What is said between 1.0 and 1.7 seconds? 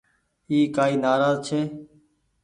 نآراز ڇي۔